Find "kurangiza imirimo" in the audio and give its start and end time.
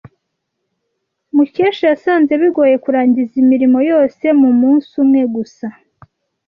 2.83-3.79